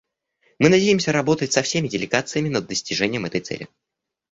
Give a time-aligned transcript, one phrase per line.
[0.57, 3.67] Мы надеемся работать со всеми делегациями над достижением этой цели.